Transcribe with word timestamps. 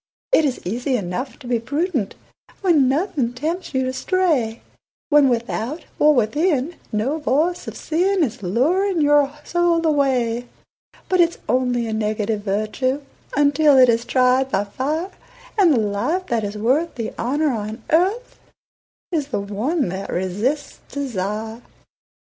It 0.31 0.45
is 0.45 0.65
easy 0.65 0.95
enough 0.95 1.37
to 1.37 1.47
be 1.47 1.59
prudent 1.59 2.15
When 2.61 2.87
nothing 2.89 3.33
tempts 3.35 3.71
you 3.75 3.83
to 3.83 3.93
stray, 3.93 4.63
When 5.09 5.29
without 5.29 5.85
or 5.99 6.15
within 6.15 6.75
no 6.91 7.19
voice 7.19 7.67
of 7.67 7.77
sin 7.77 8.23
Is 8.23 8.41
luring 8.41 9.01
your 9.01 9.31
soul 9.43 9.85
away; 9.85 10.47
But 11.07 11.21
it's 11.21 11.37
only 11.47 11.85
a 11.85 11.93
negative 11.93 12.41
virtue 12.41 13.03
Until 13.37 13.77
it 13.77 13.89
is 13.89 14.03
tried 14.03 14.49
by 14.49 14.63
fire, 14.63 15.11
And 15.55 15.71
the 15.71 15.79
life 15.79 16.25
that 16.29 16.43
is 16.43 16.57
worth 16.57 16.95
the 16.95 17.13
honour 17.19 17.51
on 17.51 17.83
earth 17.91 18.39
Is 19.11 19.27
the 19.27 19.39
one 19.39 19.89
that 19.89 20.09
resists 20.09 20.79
desire. 20.91 21.61